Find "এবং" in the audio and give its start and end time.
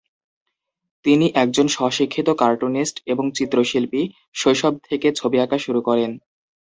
3.05-3.25